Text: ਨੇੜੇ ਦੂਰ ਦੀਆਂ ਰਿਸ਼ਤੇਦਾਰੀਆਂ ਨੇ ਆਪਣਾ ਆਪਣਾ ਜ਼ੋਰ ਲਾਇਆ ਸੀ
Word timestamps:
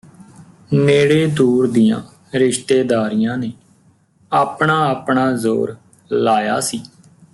ਨੇੜੇ 0.73 1.25
ਦੂਰ 1.27 1.67
ਦੀਆਂ 1.67 2.01
ਰਿਸ਼ਤੇਦਾਰੀਆਂ 2.35 3.37
ਨੇ 3.37 3.51
ਆਪਣਾ 4.31 4.79
ਆਪਣਾ 4.85 5.31
ਜ਼ੋਰ 5.31 5.75
ਲਾਇਆ 6.11 6.59
ਸੀ 6.59 6.81